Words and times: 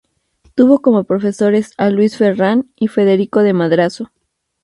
Tuvo 0.55 0.81
como 0.81 1.03
profesores 1.03 1.75
a 1.77 1.91
Luis 1.91 2.17
Ferrant 2.17 2.65
y 2.75 2.87
Federico 2.87 3.43
de 3.43 3.53
Madrazo. 3.53 4.09